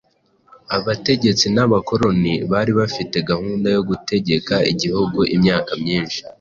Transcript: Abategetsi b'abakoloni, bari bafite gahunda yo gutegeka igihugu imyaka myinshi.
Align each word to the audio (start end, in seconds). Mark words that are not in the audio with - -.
Abategetsi 0.77 1.45
b'abakoloni, 1.55 2.33
bari 2.51 2.71
bafite 2.79 3.15
gahunda 3.29 3.67
yo 3.75 3.81
gutegeka 3.89 4.55
igihugu 4.71 5.19
imyaka 5.35 5.71
myinshi. 5.81 6.19